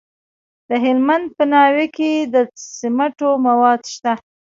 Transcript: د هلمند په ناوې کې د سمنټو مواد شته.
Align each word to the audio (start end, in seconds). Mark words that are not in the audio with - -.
د 0.69 0.71
هلمند 0.83 1.25
په 1.37 1.43
ناوې 1.51 1.87
کې 1.95 2.11
د 2.33 2.35
سمنټو 2.79 3.29
مواد 3.45 3.81
شته. 3.93 4.13